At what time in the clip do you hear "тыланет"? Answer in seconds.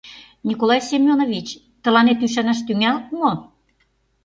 1.83-2.19